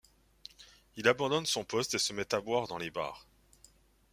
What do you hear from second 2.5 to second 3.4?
dans les bars.